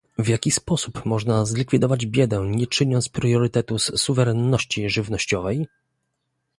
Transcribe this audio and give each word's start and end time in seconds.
W 0.17 0.27
jaki 0.27 0.51
sposób 0.51 1.05
można 1.05 1.45
zlikwidować 1.45 2.05
biedę 2.05 2.41
nie 2.49 2.67
czyniąc 2.67 3.09
priorytetu 3.09 3.79
z 3.79 4.01
suwerenności 4.01 4.89
żywnościowej? 4.89 5.67